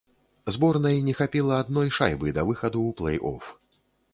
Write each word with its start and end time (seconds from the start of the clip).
Зборнай 0.55 1.03
не 1.09 1.13
хапіла 1.19 1.59
адной 1.65 1.93
шайбы 1.99 2.27
да 2.39 2.47
выхаду 2.49 2.79
ў 2.89 2.99
плэй-оф. 3.03 3.43